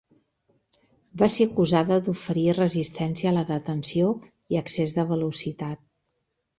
Va 1.23 1.29
ser 1.33 1.47
acusada 1.49 1.99
d"oferir 2.07 2.47
resistència 2.61 3.31
a 3.35 3.37
la 3.39 3.47
detenció 3.53 4.11
i 4.53 4.63
excés 4.67 5.01
de 5.01 5.11
velocitat. 5.15 5.87